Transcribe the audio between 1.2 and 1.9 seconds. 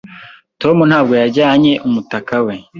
yajyanye